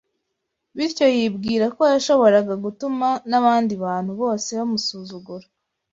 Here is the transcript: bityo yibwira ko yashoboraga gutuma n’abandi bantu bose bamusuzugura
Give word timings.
bityo 0.75 1.05
yibwira 1.15 1.65
ko 1.75 1.81
yashoboraga 1.93 2.53
gutuma 2.63 3.07
n’abandi 3.29 3.73
bantu 3.83 4.11
bose 4.21 4.49
bamusuzugura 4.59 5.45